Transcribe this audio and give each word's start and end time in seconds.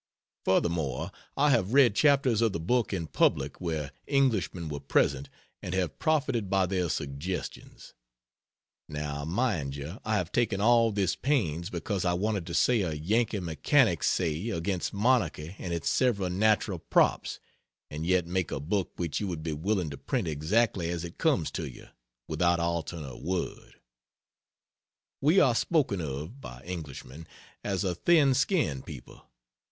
Furthermore, 0.45 1.11
I 1.37 1.51
have 1.51 1.73
read 1.75 1.93
chapters 1.95 2.41
of 2.41 2.53
the 2.53 2.59
book 2.59 2.91
in 2.91 3.05
public 3.05 3.61
where 3.61 3.91
Englishmen 4.07 4.67
were 4.67 4.79
present 4.79 5.29
and 5.61 5.75
have 5.75 5.99
profited 5.99 6.49
by 6.49 6.65
their 6.65 6.89
suggestions. 6.89 7.93
Now, 8.89 9.25
mind 9.25 9.75
you, 9.75 9.99
I 10.03 10.15
have 10.15 10.31
taken 10.31 10.59
all 10.59 10.91
this 10.91 11.15
pains 11.15 11.69
because 11.69 12.03
I 12.03 12.13
wanted 12.13 12.47
to 12.47 12.55
say 12.55 12.81
a 12.81 12.93
Yankee 12.93 13.39
mechanic's 13.41 14.07
say 14.09 14.49
against 14.49 14.91
monarchy 14.91 15.53
and 15.59 15.71
its 15.71 15.91
several 15.91 16.31
natural 16.31 16.79
props, 16.79 17.39
and 17.91 18.03
yet 18.03 18.25
make 18.25 18.49
a 18.51 18.59
book 18.59 18.93
which 18.95 19.19
you 19.19 19.27
would 19.27 19.43
be 19.43 19.53
willing 19.53 19.91
to 19.91 19.97
print 19.99 20.27
exactly 20.27 20.89
as 20.89 21.03
it 21.03 21.19
comes 21.19 21.51
to 21.51 21.69
you, 21.69 21.89
without 22.27 22.59
altering 22.59 23.05
a 23.05 23.15
word. 23.15 23.75
We 25.21 25.39
are 25.39 25.53
spoken 25.53 26.01
of 26.01 26.41
(by 26.41 26.61
Englishmen) 26.65 27.27
as 27.63 27.83
a 27.83 27.93
thin 27.93 28.33
skinned 28.33 28.87
people. 28.87 29.27